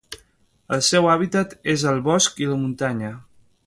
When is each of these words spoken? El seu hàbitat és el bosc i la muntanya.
El 0.77 0.81
seu 0.87 1.09
hàbitat 1.15 1.55
és 1.77 1.87
el 1.93 2.03
bosc 2.11 2.45
i 2.47 2.53
la 2.53 2.61
muntanya. 2.67 3.15